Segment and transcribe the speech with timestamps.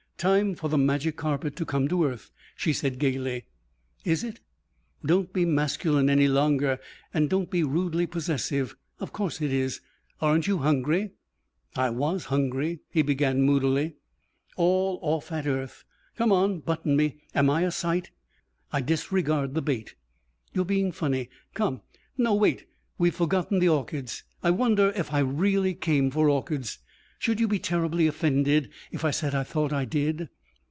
[0.21, 3.45] "Time for the magic carpet to come to earth," she said gaily.
[4.05, 4.39] "Is it?"
[5.03, 6.77] "Don't be masculine any longer
[7.11, 8.75] and don't be rudely possessive.
[8.99, 9.81] Of course it is.
[10.21, 11.13] Aren't you hungry?"
[11.75, 13.95] "I was hungry" he began moodily.
[14.57, 15.85] "All off at earth.
[16.17, 16.59] Come on.
[16.59, 17.17] Button me.
[17.33, 18.11] Am I a sight?"
[18.71, 19.95] "I disregard the bait."
[20.53, 21.31] "You're being funny.
[21.55, 21.81] Come.
[22.15, 22.67] No wait.
[22.99, 24.21] We've forgotten the orchids.
[24.43, 26.77] I wonder if I really came for orchids.
[27.21, 30.27] Should you be terribly offended if I said I thought I did?"